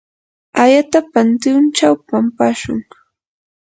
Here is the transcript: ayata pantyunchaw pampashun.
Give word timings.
ayata 0.63 0.99
pantyunchaw 1.11 1.95
pampashun. 2.07 2.79